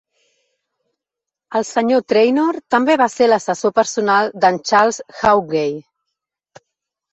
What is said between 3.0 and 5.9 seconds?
va ser l"assessor personal de"n Charles Haughey.